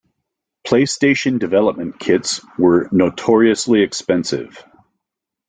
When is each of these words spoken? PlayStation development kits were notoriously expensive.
PlayStation 0.65 1.37
development 1.37 1.99
kits 1.99 2.41
were 2.57 2.89
notoriously 2.91 3.83
expensive. 3.83 4.63